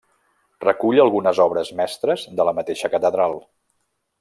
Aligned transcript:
Recull 0.63 1.01
algunes 1.03 1.41
obres 1.45 1.69
mestres 1.81 2.25
de 2.41 2.49
la 2.49 2.55
mateixa 2.61 2.93
catedral. 2.97 3.39